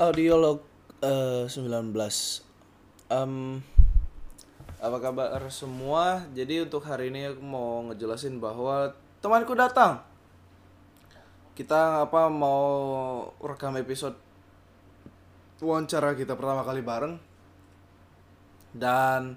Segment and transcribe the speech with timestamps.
[0.00, 0.64] Audiolog
[1.04, 1.92] eh 19
[3.12, 3.60] Em,
[4.80, 6.24] Apa kabar semua?
[6.32, 10.00] Jadi untuk hari ini aku mau ngejelasin bahwa temanku datang.
[11.52, 12.64] Kita apa mau
[13.44, 14.16] rekam episode
[15.60, 17.20] wawancara kita pertama kali bareng.
[18.72, 19.36] Dan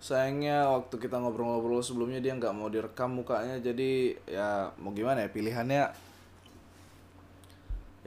[0.00, 3.60] sayangnya waktu kita ngobrol-ngobrol sebelumnya dia nggak mau direkam mukanya.
[3.60, 5.84] Jadi ya mau gimana ya pilihannya?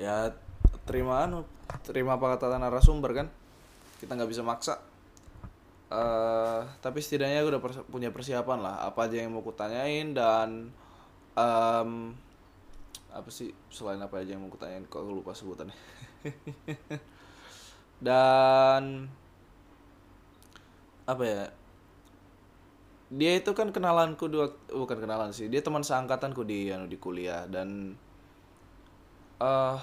[0.02, 0.34] Ya
[0.86, 1.40] terima anu
[1.88, 3.28] terima apa kata narasumber kan?
[4.02, 4.76] Kita nggak bisa maksa.
[5.86, 8.76] Eh tapi setidaknya aku udah pers- punya persiapan lah.
[8.90, 10.74] Apa aja yang mau kutanyain dan
[11.38, 11.92] em,
[13.16, 15.76] apa sih selain apa aja yang mau kutanyain kok aku lupa sebutannya.
[18.02, 19.08] Dan
[21.06, 21.44] apa ya?
[23.20, 25.46] Dia itu kan kenalanku dua bukan kenalan sih.
[25.54, 27.94] Dia teman seangkatanku di anu di kuliah dan
[29.40, 29.78] eh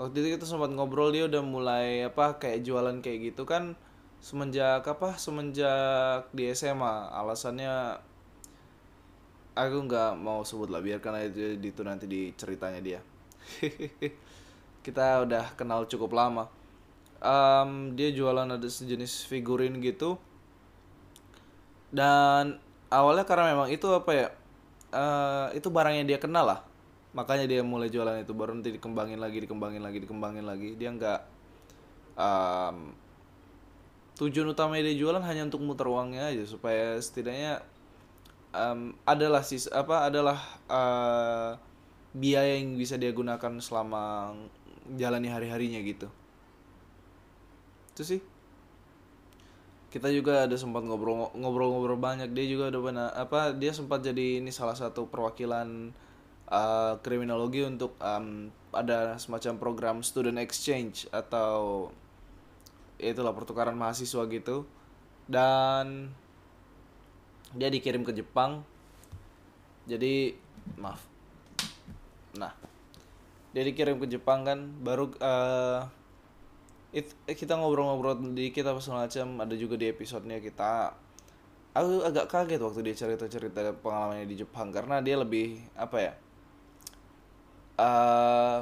[0.00, 3.76] waktu itu kita sempat ngobrol dia udah mulai apa kayak jualan kayak gitu kan
[4.24, 8.00] semenjak apa semenjak di SMA alasannya
[9.52, 13.00] aku nggak mau sebut lah biarkan aja itu nanti di ceritanya dia.
[14.86, 16.48] Kita udah kenal cukup lama.
[17.20, 20.16] Em, dia jualan ada sejenis figurin gitu.
[21.92, 22.56] Dan
[22.88, 24.28] awalnya karena memang itu apa ya
[24.90, 26.69] eh itu barang yang dia kenal lah
[27.10, 30.78] makanya dia mulai jualan itu baru nanti dikembangin lagi dikembangin lagi dikembangin lagi.
[30.78, 31.20] Dia nggak
[32.18, 32.76] em,
[34.20, 37.64] tujuan utamanya dia jualan hanya untuk muter uangnya aja supaya setidaknya
[38.54, 40.38] em, adalah sis apa adalah
[40.70, 41.50] eh,
[42.14, 44.34] biaya yang bisa dia gunakan selama
[44.98, 46.08] jalani hari harinya gitu.
[47.94, 48.22] Itu sih.
[49.90, 52.30] Kita juga ada sempat ngobrol ngobrol-ngobrol banyak.
[52.30, 55.90] Dia juga udah pernah apa dia sempat jadi ini salah satu perwakilan
[56.50, 61.88] uh, kriminologi untuk um, ada semacam program student exchange atau
[63.00, 64.66] itulah pertukaran mahasiswa gitu.
[65.30, 66.12] Dan
[67.54, 68.66] dia dikirim ke Jepang.
[69.86, 70.34] Jadi
[70.76, 71.02] maaf.
[72.38, 72.52] Nah
[73.50, 75.82] dia dikirim ke Jepang kan baru uh,
[76.94, 80.94] it- kita ngobrol-ngobrol dikit apa segala macam ada juga di episodenya kita.
[81.74, 86.12] Aku agak kaget waktu dia cerita-cerita pengalamannya di Jepang karena dia lebih apa ya
[87.80, 88.60] eh,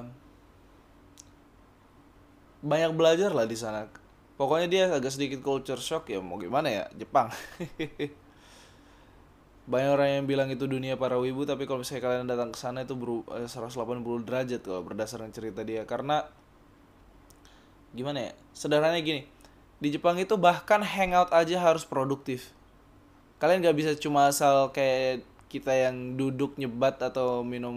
[2.63, 3.87] banyak belajar lah di sana.
[4.39, 7.31] Pokoknya dia agak sedikit culture shock ya mau gimana ya Jepang.
[9.69, 12.89] Banyak orang yang bilang itu dunia para wibu tapi kalau misalnya kalian datang ke sana
[12.89, 15.85] itu beru- eh, 180 derajat kalau berdasarkan cerita dia.
[15.85, 16.25] Karena
[17.97, 19.23] gimana ya sederhananya gini
[19.79, 22.51] di Jepang itu bahkan hangout aja harus produktif.
[23.39, 27.77] Kalian gak bisa cuma asal kayak kita yang duduk nyebat atau minum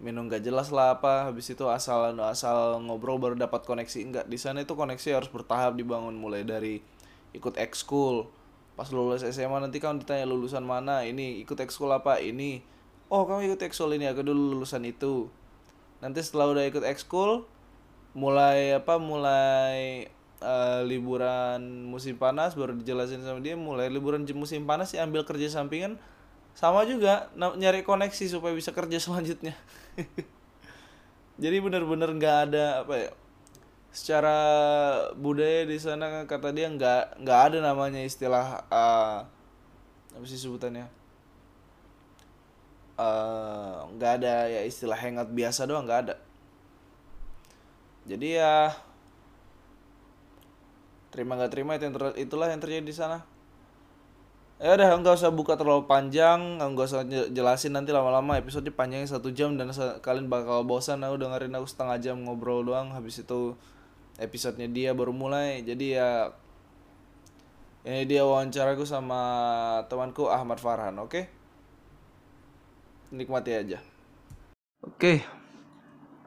[0.00, 4.00] minum gak jelas lah apa habis itu asal asal ngobrol baru dapat koneksi.
[4.00, 6.80] Enggak di sana itu koneksi harus bertahap dibangun mulai dari
[7.36, 8.26] ikut ekskul
[8.74, 12.64] pas lulus SMA nanti kamu ditanya lulusan mana ini ikut ekskul apa ini.
[13.12, 15.28] Oh kamu ikut ekskul ini aku dulu lulusan itu.
[16.00, 17.44] Nanti setelah udah ikut ekskul
[18.16, 20.08] mulai apa mulai
[20.40, 25.52] eh, liburan musim panas baru dijelasin sama dia mulai liburan musim panas sih ambil kerja
[25.52, 26.00] sampingan
[26.60, 29.56] sama juga nyari koneksi supaya bisa kerja selanjutnya.
[31.40, 33.10] Jadi bener-bener nggak ada apa ya
[33.90, 34.36] secara
[35.18, 39.18] budaya di sana kata dia nggak nggak ada namanya istilah eh,
[40.14, 40.86] apa sih sebutannya?
[43.00, 46.14] Eh, nggak ada ya istilah hangout biasa doang nggak ada.
[48.08, 48.74] Jadi ya
[51.10, 53.18] terima nggak terima itu yang ter- itulah yang terjadi di sana
[54.60, 59.08] ya udah nggak usah buka terlalu panjang nggak usah je- jelasin nanti lama-lama episodenya panjangnya
[59.08, 59.72] satu jam dan
[60.04, 61.00] kalian bakal bosan.
[61.00, 63.56] Aku dengerin aku setengah jam ngobrol doang habis itu
[64.20, 65.64] episodenya dia baru mulai.
[65.64, 66.28] Jadi ya
[67.88, 69.20] ini dia wawancaraku sama
[69.88, 71.24] temanku Ahmad Farhan oke?
[73.16, 73.78] Nikmati aja.
[74.84, 75.24] Oke.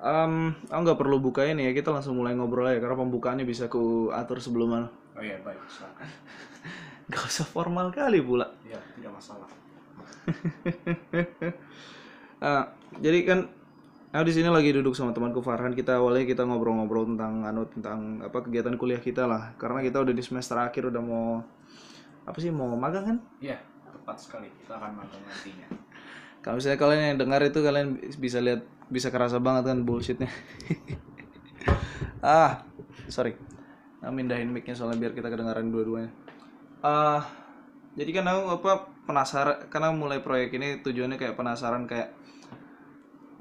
[0.03, 0.33] Em,
[0.67, 4.11] aku nggak perlu buka ini ya kita langsung mulai ngobrol aja karena pembukaannya bisa ku
[4.11, 6.09] atur sebelum Oh iya baik, silakan.
[7.13, 8.49] Gak usah formal kali pula.
[8.65, 9.47] Iya, tidak masalah.
[12.43, 13.47] Ah, jadi kan
[14.11, 15.71] aku di sini lagi duduk sama temanku Farhan.
[15.71, 19.55] Kita awalnya kita ngobrol-ngobrol tentang anu tentang apa kegiatan kuliah kita lah.
[19.55, 21.39] Karena kita udah di semester akhir udah mau
[22.27, 23.17] apa sih mau magang kan?
[23.39, 24.51] Iya, tepat sekali.
[24.59, 25.67] Kita akan magang nantinya.
[26.43, 27.87] Kalau misalnya kalian yang dengar itu kalian
[28.19, 30.27] bisa lihat bisa kerasa banget kan bullshitnya.
[32.19, 32.67] ah,
[33.07, 33.39] sorry.
[34.03, 36.11] Nah, mindahin mic-nya soalnya biar kita kedengaran dua-duanya.
[36.83, 37.23] Ah,
[37.95, 38.71] jadi kan aku apa
[39.07, 42.11] penasaran karena mulai proyek ini tujuannya kayak penasaran kayak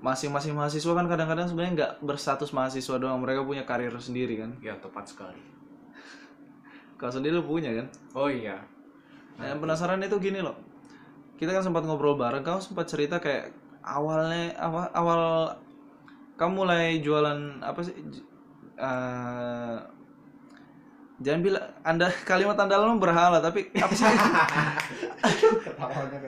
[0.03, 4.75] masing-masing mahasiswa kan kadang-kadang sebenarnya nggak berstatus mahasiswa doang mereka punya karir sendiri kan Ya
[4.79, 5.43] tepat sekali.
[6.99, 8.63] kau sendiri lu punya kan Oh iya.
[9.39, 10.55] Nah, yang penasaran itu gini loh.
[11.41, 13.51] Kita kan sempat ngobrol bareng, kamu sempat cerita kayak
[13.83, 15.23] awalnya awal awal
[16.39, 17.95] kamu mulai jualan apa sih?
[18.79, 19.79] Eh,
[21.23, 24.05] jangan bilang Anda kalimat Anda lu berhala, tapi apa sih?
[25.65, 26.19] Ketawanya.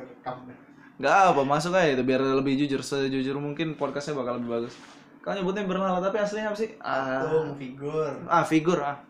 [0.94, 4.74] Nggak apa, masuk aja itu biar lebih jujur, sejujur mungkin podcastnya bakal lebih bagus.
[5.26, 6.70] Kamu nyebutnya berhala, tapi aslinya apa sih?
[6.78, 8.12] Ah, Patung, figur.
[8.28, 9.00] ah figur ah.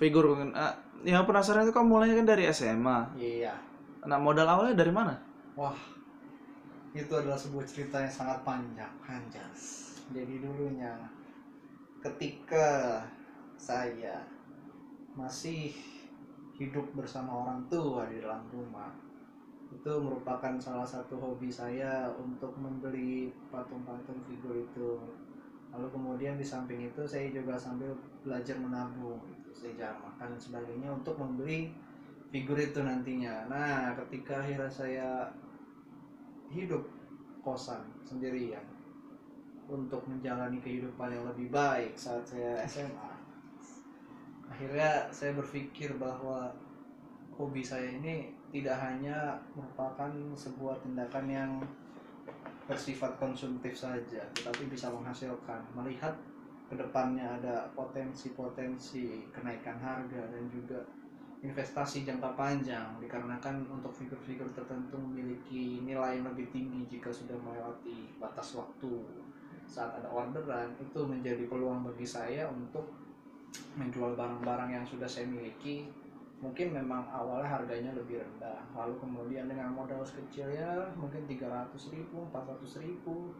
[0.00, 0.56] Figur mungkin.
[0.56, 2.98] Ah, yang penasaran itu kamu mulainya kan dari SMA.
[3.20, 3.52] Iya.
[4.08, 5.14] Nah, modal awalnya dari mana?
[5.60, 5.76] Wah,
[6.96, 9.92] itu adalah sebuah cerita yang sangat panjang, Anjas.
[10.10, 10.96] Jadi dulunya,
[12.00, 13.04] ketika
[13.60, 14.24] saya
[15.14, 15.74] masih
[16.60, 18.92] hidup bersama orang tua di dalam rumah,
[19.70, 24.98] itu merupakan salah satu hobi saya untuk membeli patung-patung figur itu.
[25.70, 27.94] Lalu kemudian di samping itu saya juga sambil
[28.26, 29.50] belajar menabung, gitu.
[29.54, 31.70] saya makan dan sebagainya untuk membeli
[32.34, 33.46] figur itu nantinya.
[33.46, 35.08] Nah, ketika akhirnya saya
[36.50, 36.82] hidup
[37.40, 38.62] kosan sendirian
[39.70, 43.09] untuk menjalani kehidupan yang lebih baik saat saya SMA,
[44.50, 46.50] akhirnya saya berpikir bahwa
[47.32, 51.52] hobi saya ini tidak hanya merupakan sebuah tindakan yang
[52.66, 55.62] bersifat konsumtif saja, tetapi bisa menghasilkan.
[55.74, 56.12] Melihat
[56.70, 60.78] ke depannya ada potensi-potensi kenaikan harga dan juga
[61.40, 68.12] investasi jangka panjang dikarenakan untuk figur-figur tertentu memiliki nilai yang lebih tinggi jika sudah melewati
[68.20, 68.92] batas waktu
[69.64, 72.92] saat ada orderan itu menjadi peluang bagi saya untuk
[73.74, 75.86] menjual barang-barang yang sudah saya miliki
[76.40, 78.64] mungkin memang awalnya harganya lebih rendah.
[78.72, 83.36] Lalu kemudian dengan modal sekecilnya mungkin 300 ribu 400 ribu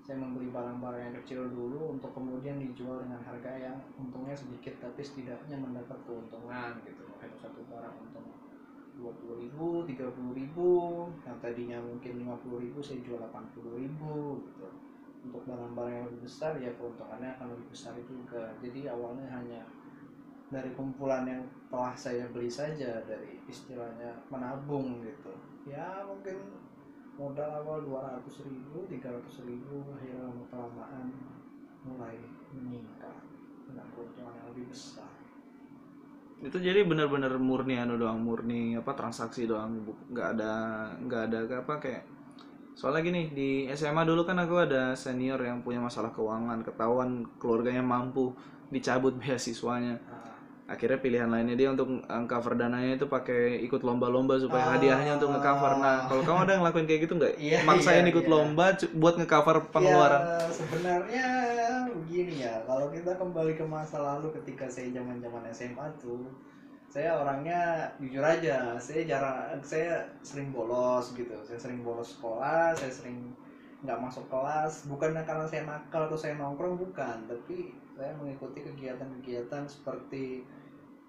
[0.00, 5.04] saya membeli barang-barang yang kecil dulu untuk kemudian dijual dengan harga yang untungnya sedikit tapi
[5.04, 7.06] setidaknya mendapat keuntungan gitu.
[7.22, 8.26] Kayak satu barang untung
[8.98, 10.68] 20 ribu, 30 ribu
[11.22, 14.89] yang tadinya mungkin 50 ribu saya jual 80 ribu gitu
[15.20, 18.50] untuk barang-barang yang lebih besar ya keuntungannya akan lebih besar juga.
[18.64, 19.60] Jadi awalnya hanya
[20.50, 25.30] dari kumpulan yang telah saya beli saja dari istilahnya menabung gitu.
[25.68, 26.58] Ya mungkin
[27.14, 31.06] modal awal 200 ribu 300 ribu akhirnya lama kelamaan
[31.84, 32.16] mulai
[32.56, 33.20] meningkat
[33.68, 35.12] dengan keuntungan yang lebih besar.
[36.40, 40.52] Itu jadi benar-benar murni anu doang murni apa transaksi doang nggak ada
[41.04, 42.02] nggak ada apa kayak
[42.72, 47.82] soalnya gini di SMA dulu kan aku ada senior yang punya masalah keuangan ketahuan keluarganya
[47.82, 48.32] mampu
[48.68, 49.98] dicabut beasiswanya
[50.70, 51.90] akhirnya pilihan lainnya dia untuk
[52.30, 54.78] cover dananya itu pakai ikut lomba-lomba supaya Ah.
[54.78, 58.12] hadiahnya untuk ngecover nah kalau kamu ada yang ngelakuin kayak gitu nggak Iya, maksain iya,
[58.14, 58.30] ikut iya.
[58.30, 61.26] lomba buat ngecover pengeluaran Ya, sebenarnya
[61.90, 66.22] begini ya, kalau kita kembali ke masa lalu ketika saya zaman-zaman SMA tuh,
[66.90, 72.90] saya orangnya jujur aja, saya jarang, saya sering bolos gitu, saya sering bolos sekolah, saya
[72.90, 73.30] sering
[73.86, 79.70] nggak masuk kelas, bukannya karena saya nakal atau saya nongkrong bukan, tapi saya mengikuti kegiatan-kegiatan
[79.70, 80.42] seperti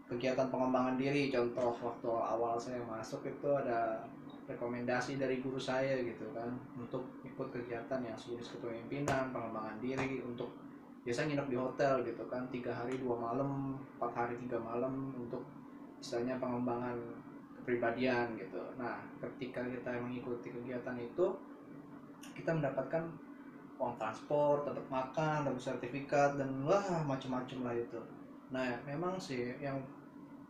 [0.06, 4.06] kegiatan pengembangan diri, contoh waktu awal saya masuk itu ada
[4.46, 10.52] rekomendasi dari guru saya gitu kan untuk ikut kegiatan yang sejenis kepemimpinan pengembangan diri untuk
[11.02, 15.42] biasa nginep di hotel gitu kan tiga hari dua malam empat hari tiga malam untuk
[16.02, 16.98] istilahnya pengembangan
[17.62, 18.60] kepribadian gitu.
[18.82, 21.38] Nah ketika kita mengikuti kegiatan itu
[22.34, 23.06] kita mendapatkan
[23.78, 28.02] uang transport dapat makan dapat sertifikat dan wah macam-macam lah itu.
[28.50, 29.78] Nah memang sih yang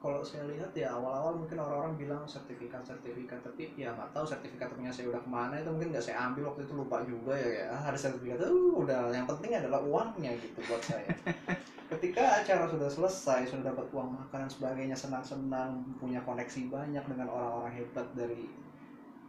[0.01, 4.73] kalau saya lihat ya awal-awal mungkin orang-orang bilang sertifikat sertifikat tapi ya nggak tahu sertifikat
[4.73, 7.49] punya saya udah ke mana itu mungkin nggak saya ambil waktu itu lupa juga ya
[7.61, 7.65] ya.
[7.85, 9.13] Ada sertifikat uh, udah.
[9.13, 11.05] Yang penting adalah uangnya gitu buat saya.
[11.93, 17.29] Ketika acara sudah selesai sudah dapat uang makan dan sebagainya senang-senang punya koneksi banyak dengan
[17.29, 18.49] orang-orang hebat dari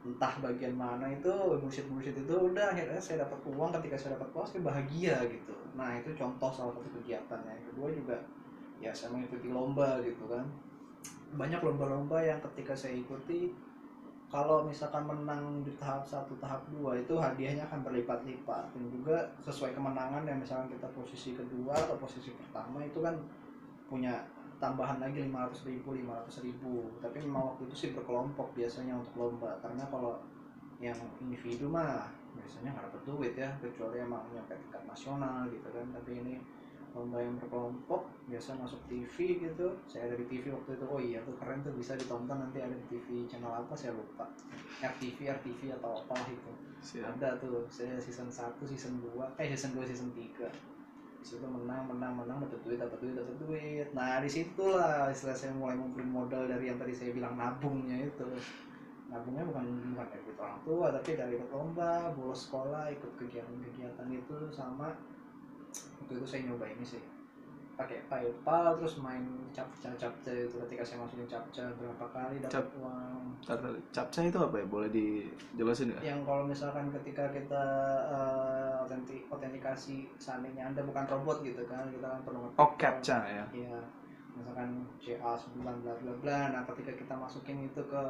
[0.02, 1.30] entah bagian mana itu
[1.62, 5.52] bullshit-bullshit itu udah akhirnya saya dapat uang ketika saya dapat uang saya bahagia gitu.
[5.76, 7.60] Nah itu contoh salah satu kegiatannya.
[7.60, 8.16] Yang kedua juga
[8.82, 10.42] ya saya mengikuti lomba gitu kan.
[11.38, 13.54] Banyak lomba-lomba yang ketika saya ikuti
[14.32, 18.74] kalau misalkan menang di tahap satu tahap dua itu hadiahnya akan berlipat-lipat.
[18.74, 23.14] Dan juga sesuai kemenangan yang misalkan kita posisi kedua atau posisi pertama itu kan
[23.86, 24.24] punya
[24.56, 26.88] tambahan lagi 500 ribu 500 ribu.
[27.04, 29.52] Tapi memang waktu itu sih berkelompok biasanya untuk lomba.
[29.60, 30.16] Karena kalau
[30.80, 35.86] yang individu mah biasanya nggak dapat duit ya kecuali emang nyampe tingkat nasional gitu kan.
[35.92, 36.34] Tapi ini
[36.92, 39.66] lomba yang berkelompok biasa masuk TV gitu.
[39.88, 42.86] Saya dari TV waktu itu oh iya tuh keren tuh bisa ditonton nanti ada di
[42.92, 44.28] TV channel apa saya lupa.
[44.84, 47.16] RTV RTV atau apa itu Siap.
[47.16, 50.72] ada tuh saya season 1 season 2 eh season 2 season 3
[51.22, 53.86] di situ menang menang menang dapat duit dapat duit dapat duit.
[53.94, 58.26] Nah di situlah istilah saya mulai ngumpulin modal dari yang tadi saya bilang nabungnya itu.
[59.06, 64.34] Nabungnya bukan bukan dari orang tua tapi dari ikut lomba bolos sekolah ikut kegiatan-kegiatan itu
[64.50, 64.90] sama
[65.72, 67.02] waktu itu saya nyoba ini sih.
[67.72, 69.24] Pakai PayPal terus main
[69.56, 73.22] capca capca itu ketika saya masukin capca berapa kali dapat Cap- uang.
[73.90, 74.66] Capca itu apa ya?
[74.68, 76.04] Boleh dijelasin nggak?
[76.04, 77.64] Yang kalau misalkan ketika kita
[78.12, 83.44] eh, otentik otentikasi seandainya anda bukan robot gitu kan kita kan perlu oh captcha ya.
[83.50, 83.80] Iya,
[84.36, 86.38] misalkan CA 9 bla bla bla.
[86.52, 88.02] Nah, ketika kita masukin itu ke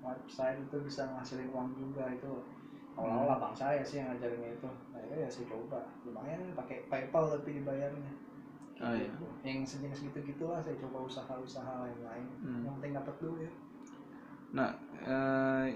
[0.00, 2.08] website itu bisa ngasilin uang juga.
[2.08, 2.40] Itu.
[3.00, 4.68] Awal-awal abang saya sih yang ngajarinnya itu.
[4.92, 5.80] Nah, itu ya saya coba.
[6.04, 8.12] Lumayan pakai PayPal tapi dibayarnya.
[8.78, 9.08] Oh, iya.
[9.08, 9.24] Gitu.
[9.40, 12.26] Yang sejenis gitu-gitu lah saya coba usaha-usaha lain-lain.
[12.40, 12.60] Hmm.
[12.64, 13.52] Yang penting dapat duit.
[14.50, 15.70] nah eh,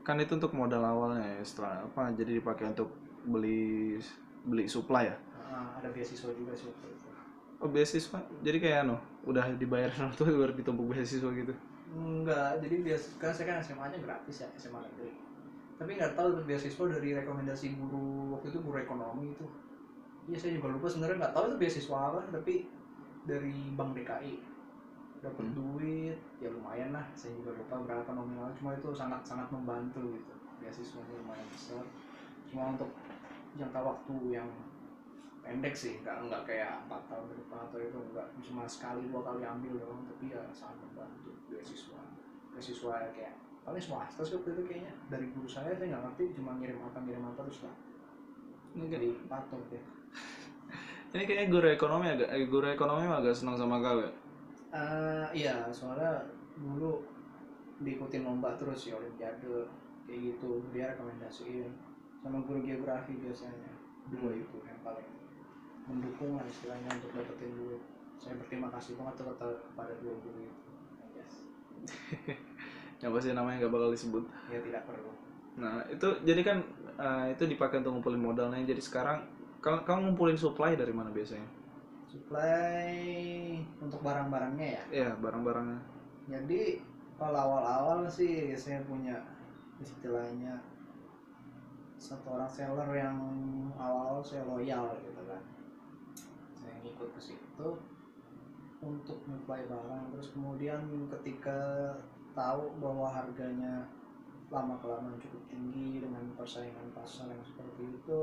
[0.00, 2.92] kan itu untuk modal awalnya ya setelah apa jadi dipakai untuk
[3.24, 3.96] beli
[4.44, 5.16] beli supply ya
[5.50, 7.08] Nah, ada beasiswa juga sih waktu itu.
[7.58, 11.56] oh beasiswa jadi kayak anu udah dibayar orang tua baru ditumpuk beasiswa gitu
[11.90, 15.10] Enggak, jadi biasa kan saya kan SMA-nya gratis ya, SMA negeri.
[15.80, 19.46] Tapi nggak tahu itu beasiswa dari rekomendasi guru waktu itu guru ekonomi itu.
[20.28, 22.54] Iya saya juga lupa sebenarnya nggak tahu itu beasiswa apa, tapi
[23.24, 24.34] dari Bank DKI
[25.24, 25.56] dapat Hmm.
[25.56, 27.04] duit, ya lumayan lah.
[27.16, 30.32] Saya juga lupa berapa nominal, cuma itu sangat sangat membantu gitu.
[30.60, 31.84] Beasiswanya lumayan besar.
[32.52, 32.92] Cuma untuk
[33.56, 34.48] jangka waktu yang
[35.40, 39.20] pendek sih, nggak nggak kayak empat tahun ke depan atau itu nggak cuma sekali dua
[39.24, 42.00] kali ambil doang, tapi ya sangat membantu beasiswa
[42.52, 44.92] beasiswa ya kayak paling swasta sih waktu itu kayaknya.
[45.12, 47.76] Dari guru saya saya nggak ngerti cuma ngirim apa ngirim apa terus lah.
[48.70, 49.82] Kayak- patok ya.
[51.14, 54.10] Ini kayaknya guru ekonomi agak eh, guru ekonomi agak senang sama kau ya?
[54.70, 56.22] Eh, iya soalnya
[56.54, 57.02] dulu
[57.82, 59.66] diikutin lomba terus ya olimpiade
[60.06, 60.62] kayak gitu.
[60.70, 61.70] Dia rekomendasiin.
[62.22, 63.74] Sama guru geografi biasanya.
[64.10, 65.06] Dua itu yang paling
[65.90, 67.82] mendukung lah istilahnya untuk dapetin duit.
[68.20, 70.70] Saya berterima kasih banget kepada dua guru itu.
[71.18, 71.32] yes.
[73.00, 74.24] yang pasti namanya nggak bakal disebut.
[74.52, 75.10] Ya tidak perlu.
[75.56, 76.58] Nah itu jadi kan
[77.00, 78.60] eh, itu dipakai untuk ngumpulin modalnya.
[78.64, 79.24] Jadi sekarang
[79.64, 81.48] kamu, kamu ngumpulin supply dari mana biasanya?
[82.08, 82.92] Supply
[83.80, 84.82] untuk barang-barangnya ya?
[84.92, 85.80] Iya barang-barangnya.
[86.28, 86.80] Jadi
[87.16, 89.16] kalau awal-awal sih saya punya
[89.80, 90.60] istilahnya
[92.00, 93.16] satu orang seller yang
[93.76, 95.40] awal-awal saya loyal gitu kan.
[96.56, 97.68] Saya ngikut ke situ
[98.80, 100.04] untuk supply barang.
[100.16, 100.80] Terus kemudian
[101.12, 101.92] ketika
[102.34, 103.86] tahu bahwa harganya
[104.50, 108.20] lama kelamaan cukup tinggi dengan persaingan pasar yang seperti itu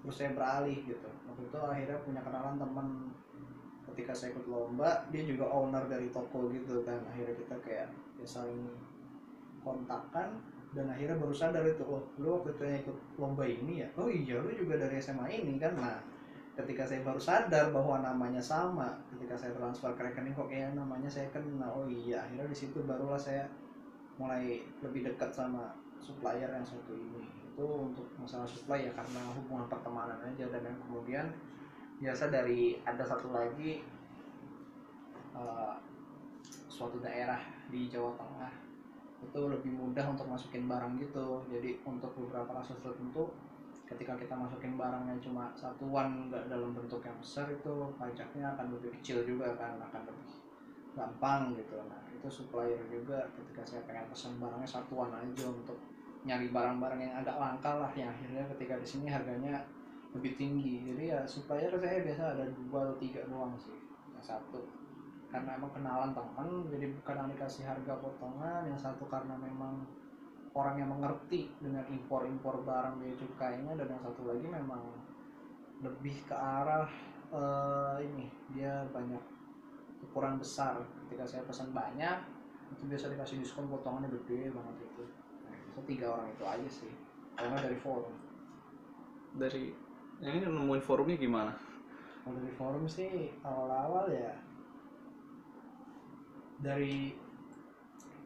[0.00, 1.08] terus saya beralih gitu.
[1.28, 2.88] Waktu itu akhirnya punya kenalan teman
[3.92, 7.04] ketika saya ikut lomba dia juga owner dari toko gitu kan.
[7.12, 8.64] Akhirnya kita kayak ya saling
[9.60, 10.40] kontakkan
[10.72, 13.88] dan akhirnya baru sadar itu oh lu waktu itu ikut lomba ini ya?
[14.00, 15.76] Oh iya lu juga dari SMA ini kan?
[15.76, 16.00] Nah
[16.58, 21.06] ketika saya baru sadar bahwa namanya sama ketika saya transfer ke rekening kok kayak namanya
[21.06, 21.70] saya kenal.
[21.70, 23.46] Oh iya akhirnya di situ barulah saya
[24.18, 25.70] mulai lebih dekat sama
[26.02, 27.22] supplier yang satu ini.
[27.54, 30.44] Itu untuk masalah supply ya karena hubungan pertemanan aja.
[30.50, 31.26] Dan yang kemudian
[32.02, 33.84] biasa dari ada satu lagi
[35.36, 35.74] eh,
[36.66, 37.38] suatu daerah
[37.70, 38.52] di Jawa Tengah
[39.20, 41.44] itu lebih mudah untuk masukin barang gitu.
[41.52, 43.28] Jadi untuk beberapa kasus tertentu
[43.90, 48.70] ketika kita masukin barang yang cuma satuan nggak dalam bentuk yang besar itu pajaknya akan
[48.78, 50.30] lebih kecil juga kan akan lebih
[50.94, 51.74] gampang gitu.
[51.90, 55.74] Nah itu supplier juga ketika saya pengen pesan barangnya satuan aja untuk
[56.22, 59.58] nyari barang-barang yang agak langka lah yang akhirnya ketika di sini harganya
[60.14, 60.86] lebih tinggi.
[60.86, 63.74] Jadi ya supplier saya biasa ada dua atau tiga doang sih
[64.14, 64.62] yang satu.
[65.30, 69.82] Karena emang kenalan teman jadi bukan dikasih harga potongan yang satu karena memang
[70.50, 74.82] orang yang mengerti dengan impor-impor barang bea cukainya dan yang satu lagi memang
[75.80, 76.90] lebih ke arah
[77.30, 79.22] eh, ini dia banyak
[80.02, 80.82] ukuran besar.
[81.06, 82.18] Ketika saya pesan banyak
[82.70, 85.04] itu biasa dikasih diskon potongannya gede banget itu.
[85.46, 86.92] Nah, itu tiga orang itu aja sih.
[87.38, 88.14] Nggak dari forum.
[89.38, 89.62] Dari
[90.20, 91.52] yang ini nemuin forumnya gimana?
[92.20, 94.34] Kalau dari forum sih awal-awal ya
[96.60, 97.16] dari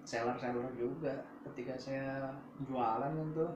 [0.04, 2.28] seller-seller juga ketika saya
[2.62, 3.50] jualan tuh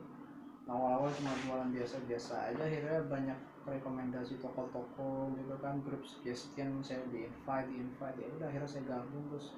[0.65, 7.25] awal-awal cuma jualan biasa-biasa aja akhirnya banyak rekomendasi toko-toko gitu kan grup suggestion saya di
[7.25, 9.57] invite di invite ya udah akhirnya saya gabung terus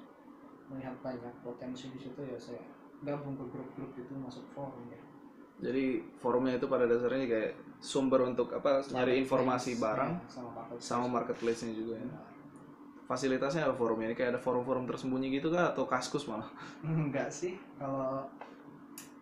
[0.67, 2.59] melihat banyak potensi di situ ya saya
[3.03, 4.99] gabung ke grup-grup itu masuk forum ya
[5.61, 11.11] Jadi forumnya itu pada dasarnya kayak sumber untuk apa nyari informasi barang Ya, sama marketplace.
[11.13, 12.07] marketplace-nya juga ya.
[12.09, 12.23] Nah,
[13.11, 16.47] Fasilitasnya apa forumnya ini kayak ada forum-forum tersembunyi gitu kah atau kaskus malah?
[16.79, 18.23] Enggak sih, kalau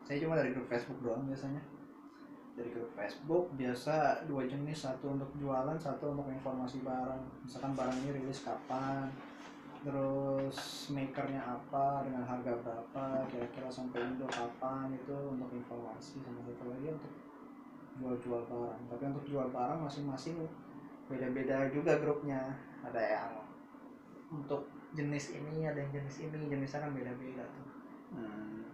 [0.06, 1.58] saya cuma dari grup Facebook doang biasanya.
[2.54, 7.42] Dari grup Facebook biasa dua jenis, satu untuk jualan, satu untuk informasi barang.
[7.42, 9.10] Misalkan barang ini rilis kapan,
[9.82, 16.70] terus makernya apa, dengan harga berapa, kira-kira sampai Indo kapan itu untuk informasi sama satu
[16.70, 17.14] lagi untuk
[17.98, 18.82] jual-jual barang.
[18.86, 20.46] Tapi untuk jual barang masing-masing
[21.10, 22.54] beda-beda juga grupnya.
[22.86, 23.49] Ada yang
[24.30, 27.68] untuk jenis ini, ada yang jenis ini, jenisnya kan beda-beda tuh.
[28.18, 28.66] Hmm.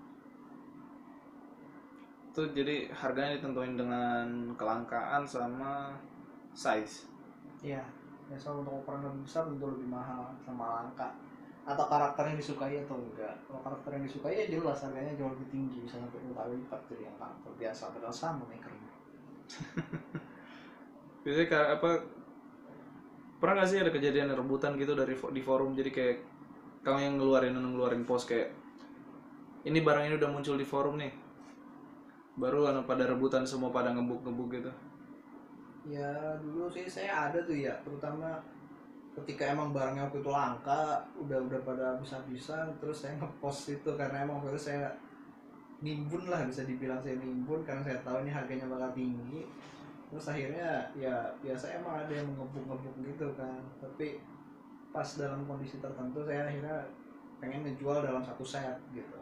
[2.31, 4.27] Itu jadi harganya ditentuin dengan
[4.59, 5.95] kelangkaan sama
[6.51, 7.07] size.
[7.63, 7.83] Iya,
[8.31, 11.09] biasa untuk ukuran lebih besar tentu lebih mahal sama langka
[11.65, 13.33] atau karakter yang disukai atau enggak.
[13.50, 16.81] Kalau karakter yang disukai ya jelas harganya jauh lebih tinggi, bisa sampai dua kali lipat
[16.93, 18.91] dari yang karakter biasa padahal sama makernya.
[21.25, 21.89] Biasanya apa
[23.45, 25.77] pernah gak sih ada kejadian rebutan gitu dari di forum?
[25.77, 26.17] Jadi kayak
[26.81, 28.49] kamu yang ngeluarin ngeluarin post kayak
[29.69, 31.13] ini barang ini udah muncul di forum nih.
[32.41, 34.71] Baru anu pada rebutan semua pada ngebuk-ngebuk gitu.
[35.85, 38.41] Ya dulu sih saya ada tuh ya, terutama
[39.13, 44.25] ketika emang barangnya waktu itu langka, udah udah pada bisa-bisa, terus saya ngepost itu karena
[44.25, 44.89] emang waktu saya
[45.85, 49.45] nimbun lah bisa dibilang saya nimbun karena saya tahu ini harganya bakal tinggi.
[50.12, 54.21] Terus akhirnya ya biasa emang ada yang ngebuk-ngebuk gitu kan, tapi
[54.93, 56.88] pas dalam kondisi tertentu saya akhirnya
[57.41, 59.19] pengen ngejual dalam satu set gitu.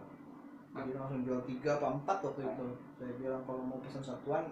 [0.74, 2.68] Jadi langsung jual tiga apa empat waktu itu.
[2.98, 4.50] Saya bilang kalau mau pesan satuan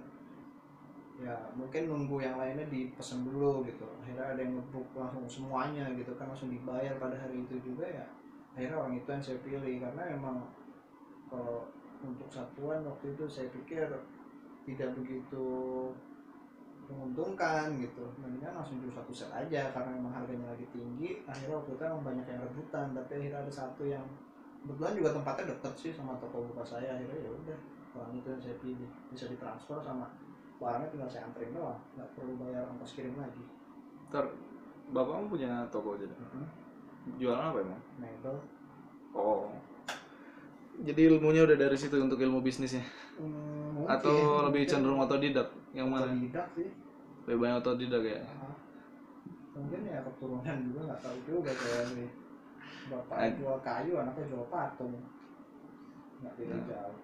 [1.21, 6.17] ya mungkin nunggu yang lainnya dipesan dulu gitu akhirnya ada yang ngebuk langsung semuanya gitu
[6.17, 8.05] kan langsung dibayar pada hari itu juga ya
[8.57, 10.38] akhirnya orang itu yang saya pilih karena emang
[11.29, 11.69] kalau
[12.01, 13.85] untuk satuan waktu itu saya pikir
[14.65, 15.45] tidak begitu
[16.91, 18.03] menguntungkan gitu.
[18.19, 21.24] Mendingan langsung jual satu set aja karena emang harganya lagi tinggi.
[21.24, 24.03] Akhirnya waktu itu emang banyak yang rebutan tapi akhirnya ada satu yang
[24.62, 27.00] kebetulan juga tempatnya deket sih sama toko buka saya.
[27.00, 27.57] Akhirnya ya udah
[27.95, 28.91] orang itu yang saya pilih.
[29.10, 30.05] Bisa ditransfer sama
[30.60, 31.79] barangnya tinggal saya anterin doang.
[31.95, 33.43] Nggak perlu bayar ongkos kirim lagi.
[34.12, 34.25] Ntar
[34.91, 36.13] bapakmu punya toko jadi
[37.17, 37.81] jualan apa emang?
[37.98, 38.35] Mebel.
[39.15, 39.50] Oh.
[40.81, 42.81] Jadi ilmunya udah dari situ untuk ilmu bisnisnya?
[43.20, 45.53] Hmm, atau lebih cenderung otodidak?
[45.75, 46.09] Yang mana?
[46.09, 46.70] Tidak sih
[47.24, 48.20] lebih banyak otodidak ya?
[48.38, 48.55] Ah.
[49.51, 52.10] mungkin ya keturunan juga nggak tahu juga kayak nih
[52.88, 53.31] bapak Eh.
[53.36, 54.96] jual kayu anaknya jual patung.
[56.24, 56.64] Nggak beda Ya.
[56.72, 56.98] jauh.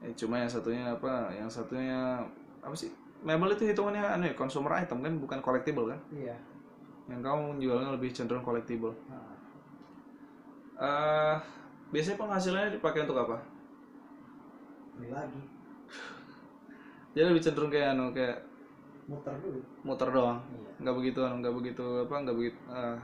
[0.00, 1.30] Eh, cuma yang satunya apa?
[1.30, 2.18] Yang satunya
[2.58, 2.90] apa sih?
[3.22, 6.00] Mebel itu hitungannya anu ya consumer item kan bukan collectible kan?
[6.10, 6.34] Iya.
[7.06, 8.96] Yang kamu jualnya lebih cenderung collectible.
[9.06, 9.30] Nah,
[10.80, 11.36] eh
[11.90, 13.38] biasanya penghasilannya dipakai untuk apa?
[14.96, 15.42] Beli lagi.
[17.12, 18.42] Jadi lebih cenderung kayak anu kayak
[19.10, 19.60] muter dulu.
[19.82, 20.38] Muter doang.
[20.46, 20.70] Iya.
[20.80, 22.96] Nggak begitu nggak begitu apa nggak begitu eh,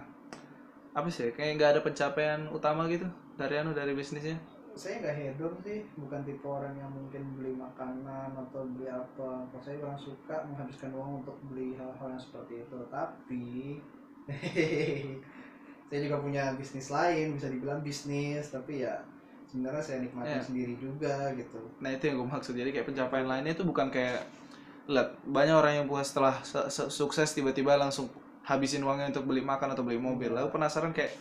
[0.94, 4.38] apa sih kayak nggak ada pencapaian utama gitu dari anu dari bisnisnya?
[4.72, 9.44] Saya nggak hedon sih bukan tipe orang yang mungkin beli makanan atau beli apa.
[9.48, 12.76] Kalau saya kurang suka menghabiskan uang untuk beli hal-hal yang seperti itu.
[12.86, 13.80] Tapi
[15.88, 18.52] saya juga punya bisnis lain bisa dibilang bisnis.
[18.52, 19.00] Tapi ya
[19.48, 20.42] sebenarnya saya nikmatin Ya.
[20.44, 21.60] sendiri juga gitu.
[21.80, 22.52] Nah itu yang gue maksud.
[22.52, 24.20] Jadi kayak pencapaian lainnya itu bukan kayak
[24.86, 28.06] lihat banyak orang yang puas setelah se- se- sukses tiba-tiba langsung
[28.46, 30.30] habisin uangnya untuk beli makan atau beli mobil.
[30.30, 31.18] Lalu penasaran kayak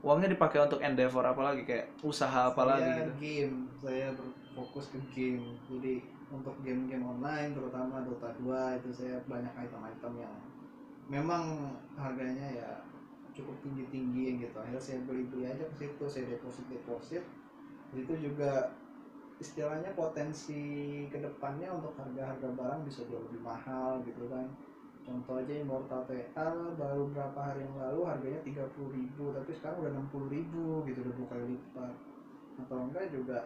[0.00, 3.12] uangnya dipakai untuk endeavor apa lagi kayak usaha apa lagi saya gitu.
[3.20, 3.56] game.
[3.76, 5.44] Saya berfokus ke game.
[5.68, 6.00] Jadi
[6.32, 10.34] untuk game-game online terutama Dota 2 itu saya banyak item-item yang
[11.12, 12.70] memang harganya ya
[13.36, 14.56] cukup tinggi-tinggi gitu.
[14.56, 17.20] Akhirnya saya beli-beli aja ke situ saya deposit-deposit.
[17.92, 18.72] Itu juga
[19.42, 20.62] istilahnya potensi
[21.10, 24.46] ke depannya untuk harga-harga barang bisa jauh lebih mahal gitu kan.
[25.02, 29.92] Contoh aja Immortal TL baru berapa hari yang lalu harganya 30.000 ribu tapi sekarang udah
[30.14, 31.94] 60.000 ribu gitu udah kali lipat.
[32.62, 33.38] Atau enggak juga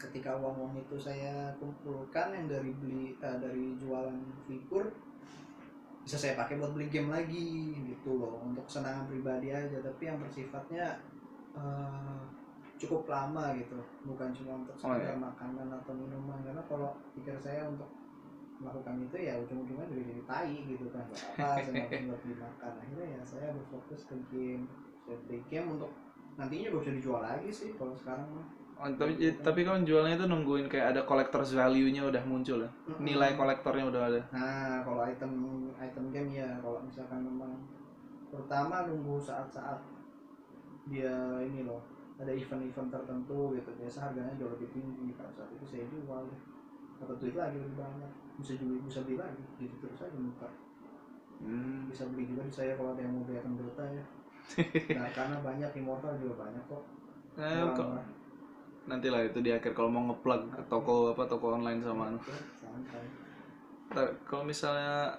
[0.00, 4.16] ketika uang-uang itu saya kumpulkan yang dari beli eh, dari jualan
[4.48, 4.88] figur
[6.08, 9.76] bisa saya pakai buat beli game lagi gitu loh untuk kesenangan pribadi aja.
[9.84, 11.04] Tapi yang bersifatnya
[11.52, 12.16] eh,
[12.76, 13.78] cukup lama gitu.
[14.04, 15.20] Bukan cuma untuk Oh, sekedar iya.
[15.20, 16.38] makanan atau minuman.
[16.44, 17.88] Karena kalau pikir saya untuk
[18.56, 21.04] melakukan itu ya ujung-ujungnya juga jadi tai gitu kan.
[21.12, 24.64] Gak apa saya nggak makan akhirnya ya saya berfokus ke game.
[25.04, 25.92] Saya beli game untuk
[26.36, 28.46] nantinya juga bisa dijual lagi sih kalau sekarang mah.
[28.76, 32.68] Oh, tapi tapi kan jualnya itu nungguin kayak ada collector's value-nya udah muncul ya?
[33.00, 34.20] Nilai kolektornya udah ada.
[34.36, 35.32] Nah, kalau item
[35.80, 37.56] item game ya, kalau misalkan memang
[38.28, 39.80] pertama nunggu saat-saat
[40.92, 41.80] dia ini loh
[42.16, 46.24] ada event-event tertentu gitu biasa harganya jauh lebih tinggi pada saat itu saya jual
[46.96, 48.10] dapat duit lagi lebih banyak.
[48.40, 49.42] Bisa juga bisa beli lagi.
[49.60, 50.48] Gitu terus aja muka
[51.36, 51.84] Hmm.
[51.92, 54.04] bisa beli juga di saya kalau ada yang mau beli Dota ya.
[54.96, 56.82] Nah, karena banyak immortal juga banyak kok.
[57.36, 57.92] Eh, kok-
[58.86, 62.18] nanti lah itu di akhir kalau mau ngeplug toko apa toko online sama anu.
[64.24, 65.18] kalau misalnya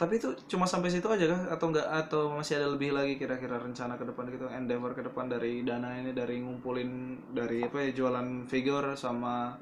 [0.00, 1.52] tapi itu cuma sampai situ aja kah?
[1.52, 4.48] Atau enggak atau masih ada lebih lagi kira-kira rencana ke depan gitu?
[4.48, 9.60] Endeavor ke depan dari dana ini dari ngumpulin dari apa ya jualan figure sama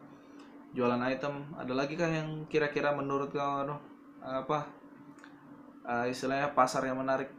[0.78, 1.42] jualan item.
[1.58, 3.82] Ada lagi kah yang kira-kira menurut kau anu,
[4.22, 4.70] apa
[5.90, 7.34] eh, istilahnya pasar yang menarik?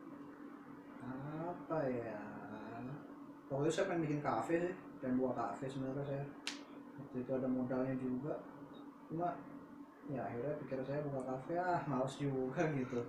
[0.99, 2.19] Apa ya?
[3.47, 4.75] Waktu saya pengen bikin kafe sih.
[4.99, 6.25] Pengen buka kafe sebenarnya saya.
[6.99, 8.35] Waktu itu ada modalnya juga.
[9.07, 9.39] Cuma
[10.10, 13.00] ya akhirnya pikir saya buka kafe ah males juga gitu.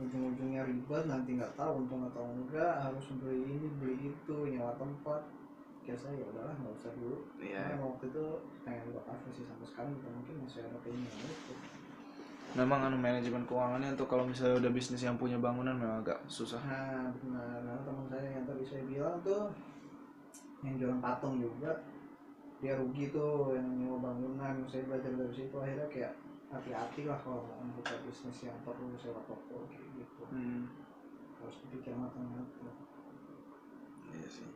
[0.00, 5.22] Ujung-ujungnya ribet nanti nggak tahu untung atau enggak harus beli ini beli itu nyewa tempat.
[5.80, 7.18] Pikir saya ya udahlah nggak usah dulu.
[7.38, 7.70] Iya.
[7.70, 8.24] Karena waktu itu
[8.66, 11.54] pengen buka kafe sih sampai sekarang juga mungkin masih ada keinginan itu.
[12.50, 16.58] Memang anu manajemen keuangannya untuk kalau misalnya udah bisnis yang punya bangunan memang agak susah.
[16.66, 17.62] Nah, benar.
[17.62, 19.54] Karena teman saya yang tadi saya bilang tuh
[20.66, 21.70] yang jualan patung juga
[22.58, 24.66] dia rugi tuh yang nyewa bangunan.
[24.66, 26.12] Saya belajar dari situ akhirnya kayak
[26.50, 30.66] hati-hati lah kalau mau membuka bisnis yang perlu sewa toko kayak gitu hmm.
[31.38, 32.50] harus dipikir matang-matang
[34.10, 34.48] Iya sih.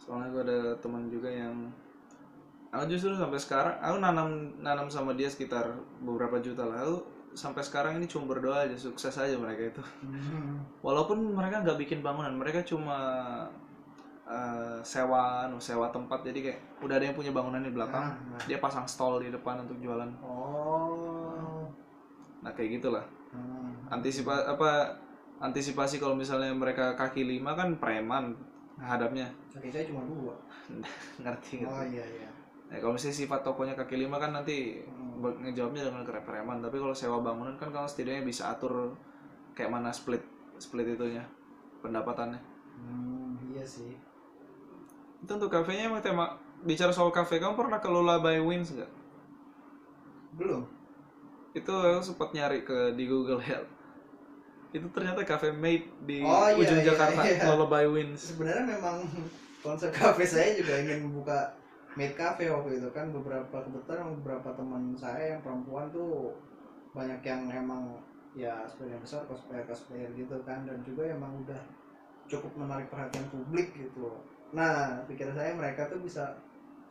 [0.00, 1.68] Soalnya gue ada teman juga yang
[2.72, 4.28] aku justru sampai sekarang aku nanam
[4.64, 6.80] nanam sama dia sekitar beberapa juta lah.
[6.88, 6.96] Aku
[7.36, 9.82] sampai sekarang ini cuma berdoa aja sukses aja mereka itu.
[10.80, 12.98] Walaupun mereka nggak bikin bangunan, mereka cuma
[14.24, 18.36] eh, sewa anu, sewa tempat jadi kayak udah ada yang punya bangunan di belakang, Nah,
[18.36, 18.42] nah.
[18.48, 20.08] dia pasang stall di depan untuk jualan.
[20.24, 20.81] oh
[22.42, 23.04] Nah, kayak gitulah.
[23.30, 23.88] hmm.
[23.88, 24.90] Antisipa apa
[25.38, 28.30] antisipasi kalau misalnya mereka kaki lima kan preman
[28.78, 30.34] hadapnya kaki saya cuma dua
[31.22, 31.66] ngerti gitu.
[31.66, 32.30] oh iya iya
[32.66, 35.20] Ya, kalau misalnya sifat tokonya kaki lima kan nanti Hmm.
[35.38, 36.58] ngejawabnya dengan kerepreman.
[36.58, 38.90] Tapi kalau sewa bangunan kan kalau setidaknya bisa atur
[39.52, 40.24] kayak mana split
[40.56, 41.20] split itunya
[41.78, 42.40] pendapatannya.
[42.80, 43.92] hmm, iya sih
[45.20, 48.90] Itu untuk kafenya emang tema bicara soal kafe kamu pernah ke Lola by Wins nggak?
[50.32, 50.64] belum
[51.52, 53.68] Itu aku sempat nyari ke di Google Health.
[54.72, 57.44] Itu ternyata cafe made di Oh, iya, ujung iya, Jakarta iya.
[57.44, 58.32] Lola by Wins.
[58.32, 59.04] sebenarnya memang
[59.66, 61.52] konsep kafe saya juga ingin membuka
[61.94, 66.32] made cafe waktu itu kan beberapa kebetulan beberapa teman saya yang perempuan tuh
[66.96, 68.00] banyak yang emang
[68.32, 71.60] ya sebagian besar cosplayer cosplayer gitu kan dan juga emang udah
[72.24, 74.08] cukup menarik perhatian publik gitu
[74.56, 76.32] nah pikir saya mereka tuh bisa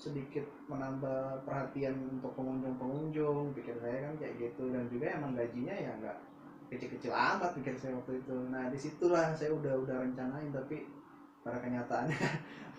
[0.02, 4.74] sedikit menambah perhatian untuk pengunjung-pengunjung pikir saya kan kayak gitu.
[4.74, 6.18] Dan juga emang gajinya ya nggak
[6.74, 8.36] kecil-kecil amat pikir saya waktu itu.
[8.50, 10.90] Nah di situlah saya udah udah rencanain tapi
[11.46, 12.18] pada kenyataannya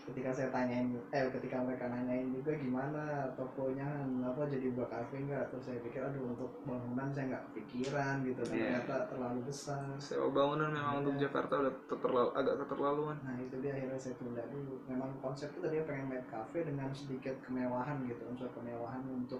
[0.02, 3.86] ketika saya tanyain eh ketika mereka nanyain juga gimana tokonya
[4.26, 8.42] apa jadi buat kafe enggak terus saya pikir aduh untuk bangunan saya nggak kepikiran gitu
[8.42, 8.82] Iya.
[8.82, 11.30] ternyata terlalu besar Sewa bangunan memang untuk Iya.
[11.30, 13.16] Jakarta udah terlalu agak keterlaluan.
[13.22, 16.90] nah itu dia akhirnya saya tunda dulu memang konsep itu tadi pengen main cafe dengan
[16.90, 19.38] sedikit kemewahan gitu unsur kemewahan untuk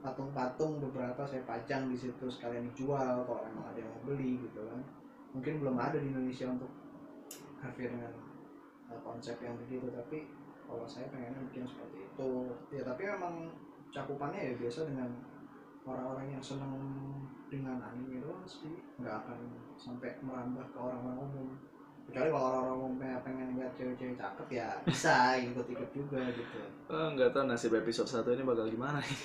[0.00, 4.64] patung-patung beberapa saya pajang di situ sekalian dijual kalau memang ada yang mau beli gitu
[4.64, 4.80] kan
[5.36, 6.72] mungkin belum ada di Indonesia untuk
[7.60, 8.08] cafe dengan
[8.98, 10.26] konsep yang begitu tapi
[10.66, 12.30] kalau saya pengennya bikin seperti itu
[12.74, 13.50] ya tapi memang
[13.90, 15.10] cakupannya ya biasa dengan
[15.86, 16.74] orang-orang yang senang
[17.50, 19.38] dengan anime doang sih nggak akan
[19.74, 21.48] sampai merambah ke orang-orang umum
[22.06, 26.58] kecuali kalau orang-orang umumnya pengen lihat cewek-cewek cakep ya bisa ikut-ikut juga gitu
[26.90, 29.20] Oh, nggak tahu nasib episode satu ini bakal gimana nih.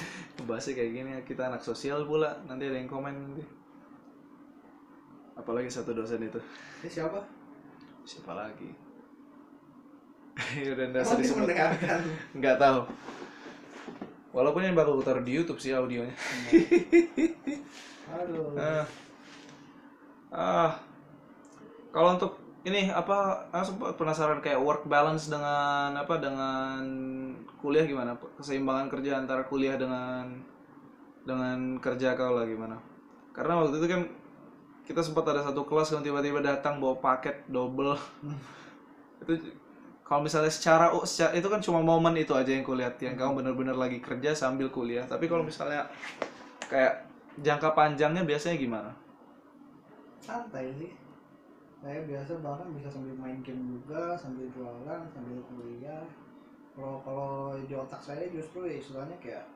[0.48, 3.44] Bahasnya kayak gini kita anak sosial pula, nanti ada yang komen nanti.
[5.36, 6.40] Apalagi satu dosen itu.
[6.80, 7.20] ini siapa?
[8.08, 8.72] Siapa lagi?
[10.32, 11.44] Emang usah dia disebut.
[11.44, 12.00] mendengarkan
[12.32, 12.80] Nggak tahu.
[14.32, 16.16] Walaupun ini bakal taruh di YouTube sih audionya.
[18.12, 18.84] aduh Ah.
[20.32, 20.72] Ah.
[21.92, 26.80] Kalau untuk ini apa aku sempat penasaran kayak work balance dengan apa dengan
[27.60, 28.16] kuliah gimana?
[28.40, 30.40] Keseimbangan kerja antara kuliah dengan
[31.28, 32.80] dengan kerja kau lah gimana?
[33.36, 34.02] Karena waktu itu kan
[34.88, 38.00] kita sempat ada satu kelas yang tiba-tiba datang bawa paket double.
[39.22, 39.54] itu
[40.12, 43.40] kalau misalnya secara, oh, secara itu kan cuma momen itu aja yang kulihat yang kamu
[43.40, 45.08] benar-benar lagi kerja sambil kuliah.
[45.08, 45.88] Tapi kalau misalnya
[46.68, 47.08] kayak
[47.40, 48.92] jangka panjangnya biasanya gimana?
[50.22, 50.92] santai sih.
[51.82, 56.04] Saya biasa bahkan bisa sambil main game juga sambil jualan sambil kuliah.
[56.76, 59.48] Kalau kalau di otak saya justru ya istilahnya kayak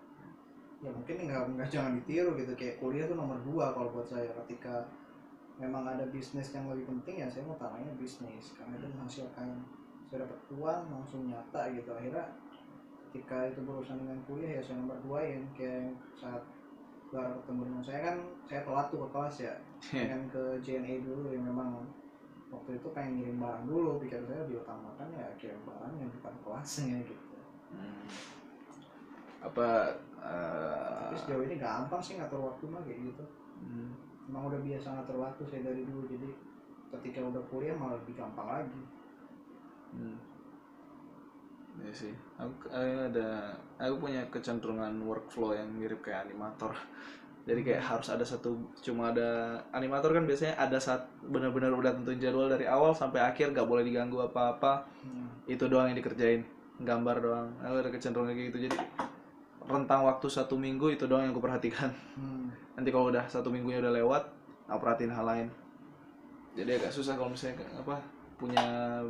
[0.80, 2.56] ya mungkin nggak nggak jangan ditiru gitu.
[2.58, 4.26] Kayak kuliah tuh nomor dua kalau buat saya.
[4.42, 4.88] Ketika
[5.60, 8.56] memang ada bisnis yang lebih penting ya saya mau tanamnya bisnis.
[8.58, 9.62] Karena itu menghasilkan
[10.16, 11.92] saya dapat uang langsung nyata gitu.
[11.92, 12.24] Akhirnya
[13.12, 16.40] ketika itu berurusan dengan kuliah ya saya nomor duain kayak saat
[17.12, 18.16] baru ketemu dengan saya kan
[18.48, 19.54] saya telat tuh ke kelas ya.
[19.92, 21.84] Pengen ke JNE dulu yang memang
[22.48, 26.96] waktu itu pengen ngirim barang dulu pikir saya diutamakan ya kirim barang yang bukan kelasnya
[27.04, 27.36] gitu.
[27.66, 28.08] Hmm.
[29.42, 33.24] apa eh, tapi sejauh ini gampang sih ngatur waktu mah kayak gitu.
[33.60, 33.90] Hmm.
[34.30, 36.30] emang udah biasa ngatur waktu saya dari dulu jadi
[36.96, 38.80] ketika udah kuliah malah lebih gampang lagi
[39.94, 40.18] Hmm.
[41.82, 42.12] Iya sih.
[42.40, 46.72] Aku eh, ada aku punya kecenderungan workflow yang mirip kayak animator.
[47.46, 52.18] Jadi kayak harus ada satu cuma ada animator kan biasanya ada saat benar-benar udah tentuin
[52.18, 54.82] jadwal dari awal sampai akhir gak boleh diganggu apa-apa.
[55.06, 55.46] hmm.
[55.46, 56.42] Itu doang yang dikerjain.
[56.82, 57.48] Gambar doang.
[57.62, 58.58] Aku ada kecenderungan kayak gitu.
[58.66, 58.76] Jadi
[59.66, 61.94] rentang waktu satu minggu itu doang yang aku perhatikan.
[62.18, 62.50] Hmm.
[62.74, 64.22] Nanti kalau udah satu minggunya udah lewat,
[64.66, 65.48] aku perhatiin hal lain.
[66.56, 68.00] Jadi agak susah kalau misalnya apa
[68.36, 68.64] punya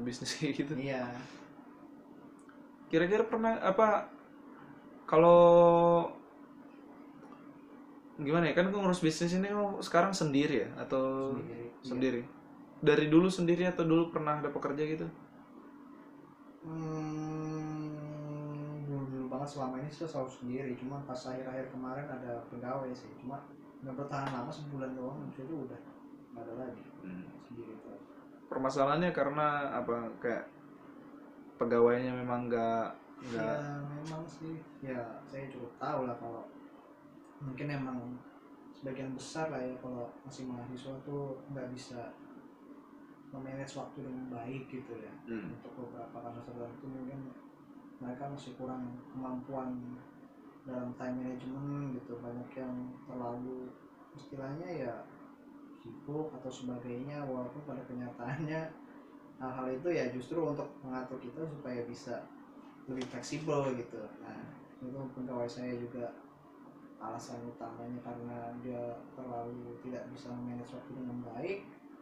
[0.05, 0.73] bisnis kayak gitu.
[0.77, 1.03] iya
[2.87, 4.07] Kira-kira pernah apa
[5.07, 6.07] kalau
[8.17, 9.49] gimana ya kan gue ngurus bisnis ini
[9.85, 11.71] sekarang sendiri ya atau sendiri Iya.
[11.85, 12.21] sendiri?
[12.81, 15.07] Dari dulu sendiri atau dulu pernah ada pekerja gitu?
[16.67, 17.95] Hmm,
[18.89, 23.11] dulu dulu banget selama ini saya selalu sendiri cuma pas akhir-akhir kemarin ada pegawai sih
[23.23, 23.39] cuma
[23.85, 25.79] nggak bertahan lama sebulan doang itu udah
[26.35, 26.83] nggak ada lagi
[27.47, 28.16] sendiri terus
[28.47, 30.45] Permasalahannya karena apa kayak
[31.57, 32.89] pegawainya memang nggak
[33.33, 34.61] nggak ya memang sih.
[34.85, 36.45] Ya saya cukup tahu lah kalau
[37.43, 37.99] mungkin emang
[38.77, 42.13] sebagian besar lah ya kalau masih mahasiswa tuh nggak bisa
[43.33, 45.13] memanage waktu dengan baik gitu ya.
[45.27, 45.51] Hmm.
[45.51, 47.35] untuk beberapa kasus tertentu mungkin
[47.97, 49.97] mereka masih kurang kemampuan
[50.69, 52.21] dalam time management gitu.
[52.21, 52.75] Banyak yang
[53.09, 53.73] terlalu
[54.15, 54.95] istilahnya ya
[55.87, 58.61] sibuk atau sebagainya walaupun pada kenyataannya
[59.39, 62.27] hal-hal itu ya justru untuk mengatur kita supaya bisa
[62.91, 64.03] lebih fleksibel gitu.
[64.19, 64.51] Nah
[64.83, 66.11] itu pegawai saya juga
[66.99, 68.83] alasan utamanya karena dia
[69.15, 71.59] terlalu tidak bisa manage waktu dengan baik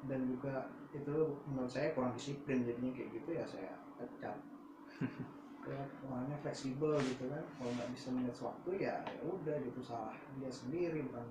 [0.06, 1.16] dan juga itu
[1.50, 4.36] menurut saya kurang disiplin jadinya kayak gitu ya saya pecat.
[5.64, 10.12] Ya orangnya fleksibel gitu kan kalau nggak bisa manage waktu ya ya udah gitu salah
[10.36, 11.24] dia sendiri bukan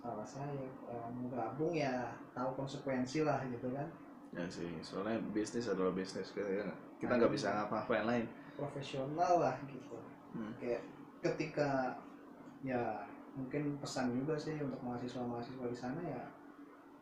[0.00, 3.84] salah saya kalau mau gabung ya tahu konsekuensi lah gitu kan.
[4.32, 8.26] Ya sih, soalnya bisnis adalah bisnis kita kita nggak bisa ngapa-ngapain lain.
[8.60, 9.96] profesional lah gitu.
[10.36, 10.52] Hmm.
[10.60, 10.84] kayak
[11.24, 11.96] ketika
[12.62, 16.22] ya mungkin pesan juga sih untuk mahasiswa-mahasiswa di sana ya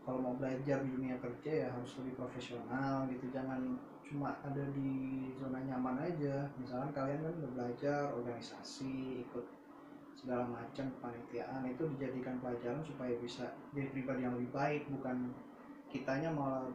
[0.06, 3.28] kalau mau belajar di dunia kerja ya harus lebih profesional gitu.
[3.28, 3.60] Jangan
[4.00, 6.48] cuma ada di zona nyaman aja.
[6.56, 9.57] Misalkan kalian kan udah belajar organisasi ikut
[10.18, 15.30] segala macam kepanitiaan itu dijadikan pelajaran supaya bisa jadi pribadi yang lebih baik bukan
[15.86, 16.66] kitanya malah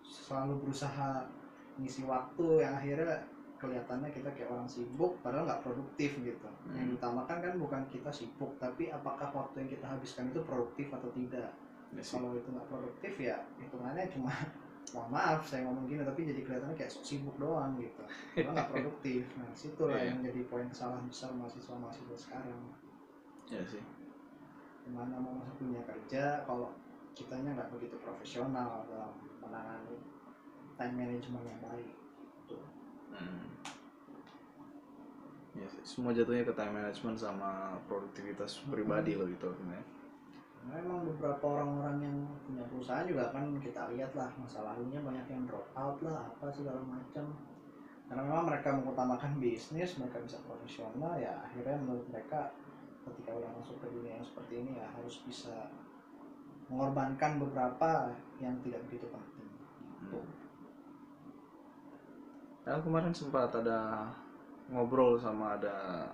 [0.00, 1.28] selalu berusaha
[1.76, 6.90] ngisi waktu yang akhirnya kelihatannya kita kayak orang sibuk padahal nggak produktif gitu yang Hmm.
[6.92, 11.52] diutamakan kan bukan kita sibuk tapi apakah waktu yang kita habiskan itu produktif atau tidak
[11.94, 12.18] Ya sih.
[12.18, 14.32] kalau itu nggak produktif ya hitungannya cuma
[14.94, 18.70] mohon maaf saya ngomong gini tapi jadi kelihatannya kayak sok sibuk doang gitu karena nggak
[18.70, 20.14] produktif nah situlah Iya.
[20.14, 22.60] yang jadi poin kesalahan besar mahasiswa mahasiswa sekarang
[23.46, 23.82] Ya sih.
[24.82, 26.70] gimana mau masuk dunia kerja kalau
[27.12, 29.98] kitanya nggak begitu profesional dalam menangani
[30.74, 31.90] time management yang baik
[32.46, 32.62] Tuh.
[33.10, 33.46] Hmm.
[35.56, 35.82] Ya sih.
[35.82, 39.48] Semua jatuhnya ke time management sama produktivitas pribadi loh gitu.
[39.48, 39.82] sebenarnya.
[40.66, 45.22] Karena emang beberapa orang-orang yang punya perusahaan juga kan kita lihat lah masa lalunya banyak
[45.30, 47.22] yang drop out lah apa segala macam
[48.06, 52.50] karena memang mereka mengutamakan bisnis mereka bisa profesional ya akhirnya menurut mereka
[53.06, 55.70] ketika udah masuk ke dunia yang seperti ini ya harus bisa
[56.66, 58.10] mengorbankan beberapa
[58.42, 59.46] yang tidak begitu penting
[60.02, 60.18] gitu.
[62.66, 64.10] Nah, kemarin sempat ada
[64.74, 66.10] ngobrol sama ada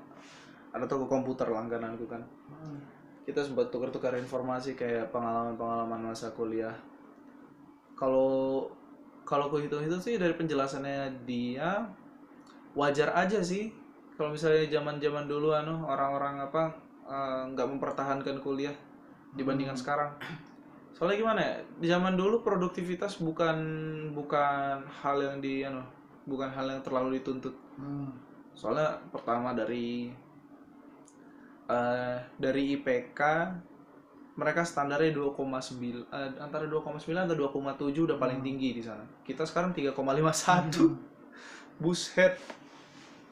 [0.73, 2.21] ada toko komputer langgananku kan.
[2.53, 2.81] Hmm.
[3.23, 6.75] Kita sempat tukar-tukar informasi kayak pengalaman-pengalaman masa kuliah.
[7.95, 8.67] Kalau
[9.23, 11.87] kalau aku hitung-hitung sih dari penjelasannya dia
[12.75, 13.71] wajar aja sih
[14.19, 16.75] kalau misalnya zaman-zaman dulu anu orang-orang apa
[17.07, 18.75] eh, nggak mempertahankan kuliah
[19.39, 20.13] dibandingkan sekarang.
[20.93, 21.57] Soalnya gimana ya?
[21.81, 23.59] Di zaman dulu produktivitas bukan
[24.13, 25.83] bukan hal yang di anu
[26.27, 27.55] bukan hal yang terlalu dituntut.
[27.79, 28.13] Hmm.
[28.53, 30.13] Soalnya pertama dari
[31.71, 33.21] eh dari IPK
[34.33, 38.47] mereka standarnya 2,9 eh, antara 2,9 atau 2,7 udah paling Hmm.
[38.49, 39.05] tinggi di sana.
[39.25, 40.97] Kita sekarang 3,51.
[41.83, 42.37] Buset.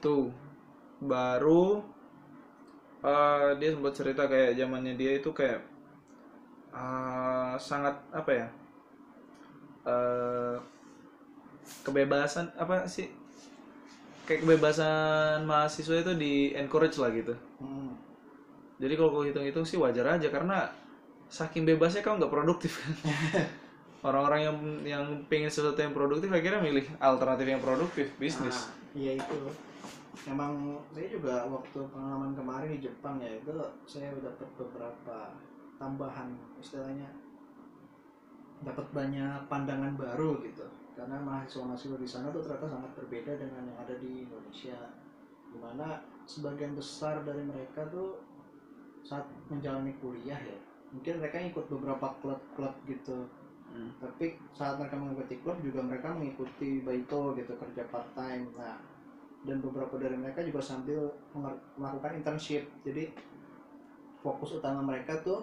[0.01, 0.29] Tuh.
[1.01, 1.81] Baru
[3.05, 5.61] eh, dia sempat cerita kayak zamannya dia itu kayak
[6.75, 8.47] eh, sangat apa ya?
[9.87, 10.57] eh
[11.85, 13.09] kebebasan apa sih
[14.27, 17.93] kayak kebebasan mahasiswa itu di encourage lah gitu Hmm.
[18.81, 20.73] Jadi kalau gue hitung-hitung sih wajar aja karena
[21.29, 22.81] saking bebasnya kamu nggak produktif.
[22.81, 22.97] Kan
[24.09, 24.57] orang-orang yang
[24.89, 28.57] yang pengen sesuatu yang produktif akhirnya milih alternatif yang produktif bisnis.
[28.57, 29.39] Nah, iya itu.
[30.25, 33.53] Emang saya juga waktu pengalaman kemarin di Jepang ya itu
[33.85, 35.37] saya dapat beberapa
[35.77, 37.09] tambahan istilahnya
[38.65, 40.65] dapat banyak pandangan baru gitu.
[40.97, 44.77] Karena mahasiswa-mahasiswa di sana tuh ternyata sangat berbeda dengan yang ada di Indonesia.
[45.53, 48.30] Di mana sebagian besar dari mereka tuh
[49.07, 50.59] saat menjalani kuliah ya.
[50.91, 53.27] Mungkin mereka ikut beberapa klub-klub gitu.
[53.71, 53.87] Hmm.
[54.03, 58.83] tapi saat mereka mengikuti klub juga mereka mengikuti baito gitu kerja part time nah
[59.47, 61.09] dan beberapa dari mereka juga sambil
[61.79, 62.69] melakukan internship.
[62.85, 63.09] Jadi
[64.21, 65.41] fokus utama mereka tuh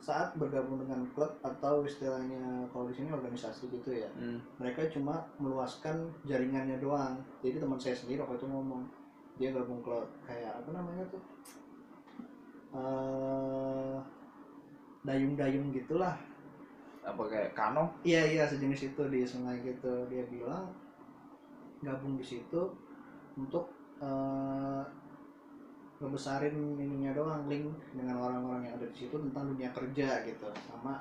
[0.00, 4.08] saat bergabung dengan klub atau istilahnya kalau di sini organisasi gitu ya.
[4.16, 4.40] Hmm.
[4.60, 7.20] mereka cuma meluaskan jaringannya doang.
[7.40, 8.84] Jadi teman saya sendiri waktu itu ngomong
[9.40, 11.20] dia gabung klub kayak apa namanya tuh
[12.74, 13.96] eh
[15.04, 16.16] dayung-dayung gitulah.
[17.00, 17.88] Apa kayak kano?
[18.04, 20.04] Iya iya sejenis itu di sungai gitu.
[20.12, 20.68] Dia bilang
[21.80, 22.68] gabung di situ
[23.40, 23.72] untuk
[24.04, 24.84] eh,
[26.00, 30.48] ngebesarin ininya doang link dengan orang-orang yang ada di situ tentang dunia kerja gitu.
[30.68, 31.00] Sama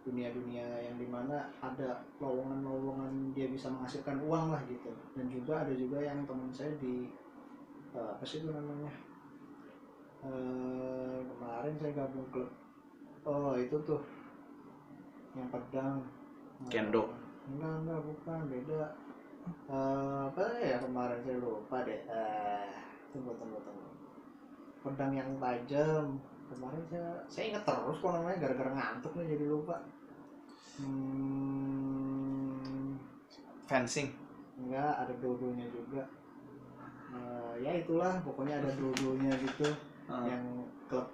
[0.00, 4.94] dunia-dunia yang di mana ada lowongan-lowongan dia bisa menghasilkan uang lah gitu.
[5.18, 7.10] Dan juga ada juga yang teman saya di
[7.98, 9.09] eh, apa sih itu namanya
[10.20, 12.52] Eh, kemarin saya gabung klub.
[13.24, 14.04] Oh itu tuh.
[15.32, 16.04] Yang pedang.
[16.68, 17.08] Kendo.
[17.48, 18.92] enggak enggak bukan beda.
[19.72, 22.04] Eh, apa ya kemarin saya lupa deh.
[22.04, 22.68] Eh,
[23.16, 23.88] tunggu tunggu tunggu.
[24.84, 26.20] Pedang yang tajam.
[26.52, 29.80] Kemarin saya saya ingat terus kok namanya gara-gara ngantuk nih jadi lupa.
[30.76, 31.40] Hmm,
[33.64, 34.12] fencing.
[34.60, 36.04] Enggak ada dodonya juga.
[37.16, 39.72] Eh, ya itulah pokoknya ada dodonya gitu
[40.10, 40.26] Ah.
[40.26, 41.06] yang klub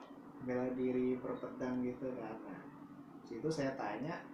[0.48, 2.36] bela diri berpedang gitu kan.
[2.48, 2.60] Nah
[3.28, 4.24] situ saya tanya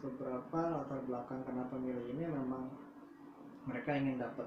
[0.00, 2.22] beberapa latar belakang kenapa milih ini?
[2.22, 2.70] Memang
[3.66, 4.46] mereka ingin dapat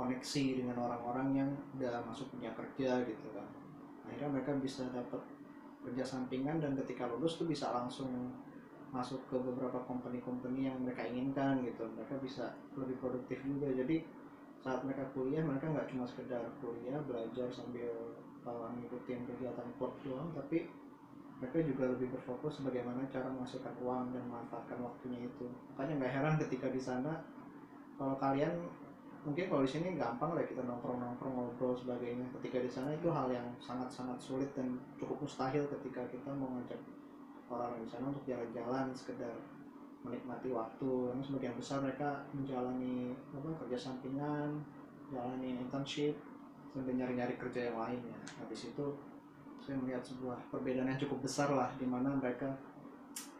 [0.00, 3.44] koneksi dengan orang-orang yang udah masuk dunia kerja gitu kan.
[4.08, 5.20] Akhirnya mereka bisa dapat
[5.84, 8.08] kerja sampingan dan ketika lulus tuh bisa langsung
[8.90, 11.84] masuk ke beberapa company-company yang mereka inginkan gitu.
[11.84, 13.68] Mereka bisa lebih produktif juga.
[13.70, 14.02] Jadi
[14.60, 17.92] saat mereka kuliah mereka nggak cuma sekedar kuliah belajar sambil
[18.46, 20.68] uh, ngikutin kegiatan klub doang tapi
[21.40, 25.48] mereka juga lebih berfokus bagaimana cara menghasilkan uang dan memanfaatkan waktunya itu.
[25.72, 27.16] Makanya nggak heran ketika di sana
[27.96, 28.52] kalau kalian
[29.24, 32.28] mungkin kalau di sini gampang lah kita nongkrong nongkrong ngobrol sebagainya.
[32.36, 36.52] Ketika di sana itu hal yang sangat sangat sulit dan cukup mustahil ketika kita mau
[36.60, 36.80] ngajak
[37.48, 39.32] orang di sana untuk jalan-jalan sekedar
[40.04, 40.92] menikmati waktu.
[41.08, 44.60] Karena sebagian besar mereka menjalani apa kerja sampingan
[45.08, 46.14] jalani internship
[46.70, 48.86] sambil nyari-nyari kerja yang lainnya habis itu
[49.60, 52.48] saya melihat sebuah perbedaan yang cukup besar lah di mana mereka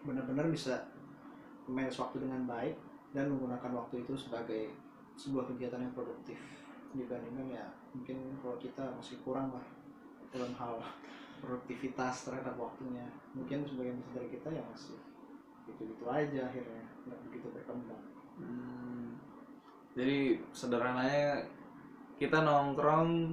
[0.05, 0.91] benar-benar bisa
[1.71, 2.77] manage waktu dengan baik
[3.15, 4.71] dan menggunakan waktu itu sebagai
[5.19, 6.39] sebuah kegiatan yang produktif.
[6.91, 9.67] Dibandingkan ya mungkin kalau kita masih kurang lah
[10.31, 10.79] dalam hal
[11.43, 13.07] produktivitas terhadap waktunya.
[13.35, 14.99] Mungkin sebagian besar dari kita ya masih
[15.71, 18.03] gitu-gitu aja akhirnya nggak begitu berkembang.
[18.41, 19.19] Hmm.
[19.95, 21.45] Jadi sederhananya
[22.21, 23.33] kita nongkrong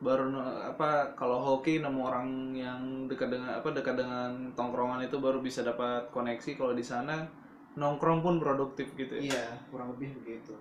[0.00, 0.40] baru
[0.72, 5.60] apa kalau hoki nemu orang yang dekat dengan apa dekat dengan tongkrongan itu baru bisa
[5.60, 7.28] dapat koneksi kalau di sana
[7.76, 9.22] nongkrong pun produktif gitu ya.
[9.28, 10.56] iya kurang lebih begitu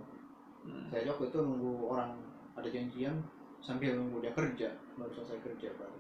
[0.67, 0.91] Hmm.
[0.91, 2.11] saya waktu itu nunggu orang
[2.59, 3.15] ada janjian
[3.63, 4.67] sambil nunggu dia kerja
[4.99, 5.95] baru selesai kerja baru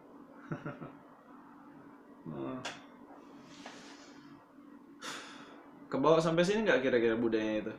[2.27, 2.59] Hmm.
[5.87, 7.73] Kebawa sampai sini nggak kira-kira budayanya itu?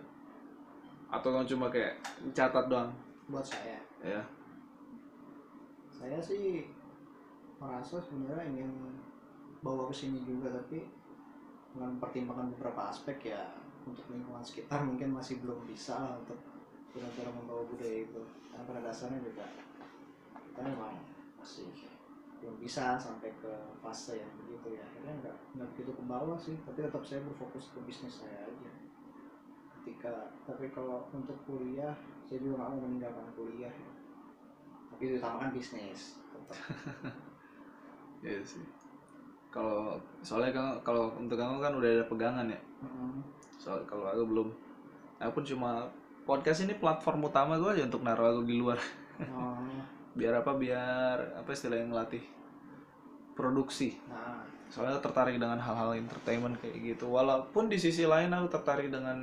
[1.12, 2.00] Atau cuma kayak
[2.32, 2.88] catat doang?
[3.28, 3.78] Buat saya.
[4.00, 4.22] Ya.
[5.90, 6.70] saya sih
[7.58, 8.70] merasa sebenarnya ingin
[9.58, 10.86] bawa ke sini juga tapi
[11.74, 13.42] dengan pertimbangan beberapa aspek ya
[13.82, 16.38] untuk lingkungan sekitar mungkin masih belum bisa lah untuk
[16.94, 18.22] benar-benar membawa budaya itu.
[18.48, 19.44] Karena pada dasarnya juga
[20.38, 21.02] kita memang
[21.42, 21.66] masih
[22.38, 24.86] belum bisa sampai ke fase yang begitu ya.
[24.86, 28.70] Akhirnya nggak nggak begitu ke bawah sih tapi tetap saya berfokus ke bisnis saya aja
[29.80, 31.94] ketika tapi kalau untuk kuliah
[32.26, 33.72] saya juga nggak mau meninggalkan kuliah
[34.90, 36.56] tapi diutamakan bisnis tetap
[38.18, 38.66] Iya sih.
[39.48, 39.94] Kalau
[40.26, 42.60] soalnya kamu kalau untuk kamu kan udah ada pegangan ya.
[42.82, 43.22] Mm-mm.
[43.54, 44.48] Soal kalau aku belum.
[45.22, 45.86] Aku pun cuma
[46.26, 48.78] podcast ini platform utama gue aja untuk naruh aku di luar.
[49.22, 49.54] Oh,
[50.18, 50.50] Biar apa?
[50.58, 52.22] Biar apa istilahnya ngelatih
[53.38, 53.94] produksi.
[54.10, 57.08] nah Soalnya tertarik dengan hal-hal entertainment kayak gitu.
[57.08, 59.18] Walaupun di sisi lain aku tertarik dengan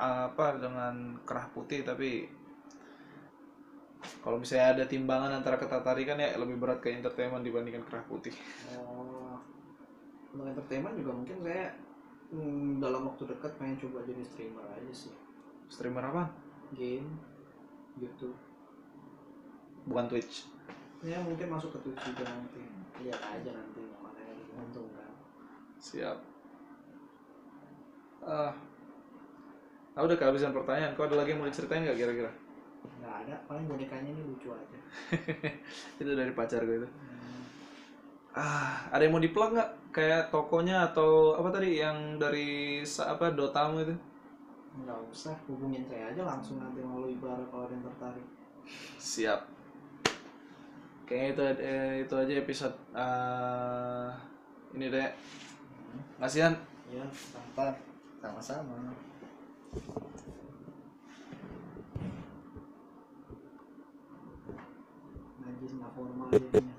[0.00, 0.56] apa?
[0.56, 2.28] Dengan kerah putih tapi
[4.22, 8.30] Kalau misalnya ada timbangan antara ketertarikan ya lebih berat ke entertainment dibandingkan kerah putih.
[8.78, 9.34] Oh,
[10.32, 11.74] untuk entertainment juga mungkin saya
[12.30, 15.14] hmm, dalam waktu dekat pengen coba jadi streamer aja sih.
[15.66, 16.30] Streamer apa?
[16.78, 17.18] Game,
[17.98, 18.36] YouTube.
[19.88, 20.46] Bukan Twitch.
[21.02, 22.62] Ya mungkin masuk ke Twitch juga nanti.
[23.02, 25.12] Lihat aja nanti yang mana yang lebih menguntungkan.
[25.80, 26.18] Siap.
[28.22, 28.52] Ah,
[29.96, 30.94] ah udah kehabisan pertanyaan.
[30.96, 32.30] Kau ada lagi yang mau diceritain nggak kira-kira?
[32.98, 34.78] Nggak ada, paling bonekanya ini lucu aja.
[36.00, 36.88] Itu dari pacar gue itu.
[36.88, 37.42] Hmm,
[38.38, 39.70] Ah, ada yang mau di-plug nggak?
[39.94, 43.94] Kayak tokonya atau apa tadi yang dari apa Dotamu itu?
[44.78, 48.26] nggak usah, hubungin saya aja langsung nanti melalui bar kalau ada yang tertarik.
[49.10, 49.40] Siap.
[51.08, 54.12] Kayaknya itu eh, itu aja episode ah,
[54.74, 55.10] ini deh.
[56.18, 56.54] Kasihan.
[56.88, 57.76] Ya, mantap.
[58.18, 58.96] Sama-sama.
[65.44, 66.74] Najis nggak formal jadinya.